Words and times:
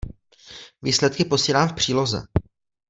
Výsledky 0.81 1.25
posílám 1.25 1.69
v 1.69 1.73
příloze. 1.75 2.27